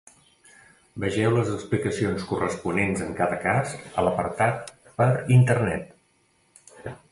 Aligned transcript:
Vegeu 1.03 1.35
les 1.35 1.51
explicacions 1.55 2.25
corresponents 2.31 3.05
en 3.09 3.13
cada 3.21 3.39
cas, 3.45 3.77
a 4.03 4.07
l'apartat 4.09 4.75
'Per 4.99 5.13
internet'. 5.39 6.93